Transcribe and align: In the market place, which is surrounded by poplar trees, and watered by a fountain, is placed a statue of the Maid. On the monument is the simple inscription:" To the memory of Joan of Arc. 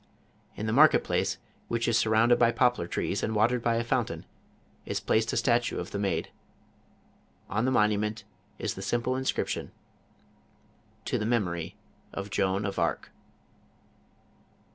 In 0.55 0.65
the 0.65 0.73
market 0.73 1.03
place, 1.03 1.37
which 1.67 1.87
is 1.87 1.95
surrounded 1.95 2.39
by 2.39 2.51
poplar 2.51 2.87
trees, 2.87 3.21
and 3.21 3.35
watered 3.35 3.61
by 3.61 3.75
a 3.75 3.83
fountain, 3.83 4.25
is 4.83 4.99
placed 4.99 5.31
a 5.31 5.37
statue 5.37 5.77
of 5.77 5.91
the 5.91 5.99
Maid. 5.99 6.31
On 7.51 7.65
the 7.65 7.71
monument 7.71 8.23
is 8.57 8.73
the 8.73 8.81
simple 8.81 9.15
inscription:" 9.15 9.71
To 11.05 11.19
the 11.19 11.27
memory 11.27 11.75
of 12.13 12.31
Joan 12.31 12.65
of 12.65 12.79
Arc. 12.79 13.11